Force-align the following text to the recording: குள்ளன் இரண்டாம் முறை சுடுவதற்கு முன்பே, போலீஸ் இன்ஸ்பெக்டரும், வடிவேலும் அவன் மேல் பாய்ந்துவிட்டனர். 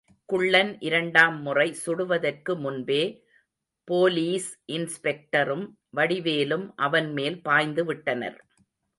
குள்ளன் 0.25 0.69
இரண்டாம் 0.79 1.35
முறை 1.41 1.65
சுடுவதற்கு 1.85 2.53
முன்பே, 2.55 3.01
போலீஸ் 3.87 4.47
இன்ஸ்பெக்டரும், 4.67 5.65
வடிவேலும் 5.97 6.65
அவன் 6.75 7.13
மேல் 7.13 7.37
பாய்ந்துவிட்டனர். 7.49 8.39